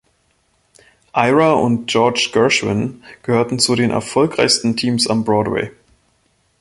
Ira 1.15 1.53
und 1.53 1.85
George 1.85 2.31
Gershwin 2.33 3.03
gehörten 3.21 3.59
zu 3.59 3.75
den 3.75 3.91
erfolgreichsten 3.91 4.75
Teams 4.75 5.07
am 5.07 5.23
Broadway. 5.23 5.69